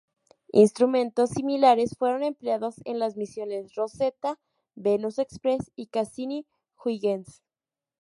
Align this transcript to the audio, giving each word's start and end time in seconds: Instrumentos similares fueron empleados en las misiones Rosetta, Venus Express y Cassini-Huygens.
Instrumentos 0.53 1.29
similares 1.29 1.91
fueron 1.95 2.23
empleados 2.23 2.73
en 2.85 2.97
las 2.97 3.15
misiones 3.17 3.75
Rosetta, 3.75 4.39
Venus 4.75 5.19
Express 5.19 5.71
y 5.75 5.89
Cassini-Huygens. 5.89 7.43